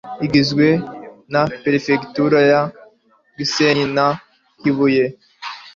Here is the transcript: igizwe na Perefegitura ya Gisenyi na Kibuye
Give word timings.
igizwe 0.25 0.67
na 1.33 1.41
Perefegitura 1.63 2.39
ya 2.51 2.61
Gisenyi 3.37 3.85
na 3.95 4.07
Kibuye 4.59 5.05